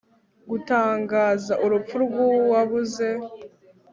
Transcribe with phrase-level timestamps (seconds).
[0.49, 3.07] gutangaza urupfu rw uwabuze